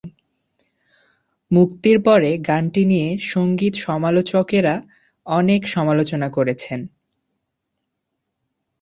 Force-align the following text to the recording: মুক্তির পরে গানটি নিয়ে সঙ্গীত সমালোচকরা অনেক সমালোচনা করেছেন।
মুক্তির 1.51 1.97
পরে 2.03 2.29
গানটি 2.47 2.83
নিয়ে 2.85 3.09
সঙ্গীত 3.31 3.73
সমালোচকরা 3.85 4.75
অনেক 5.25 5.61
সমালোচনা 5.67 6.27
করেছেন। 6.29 6.79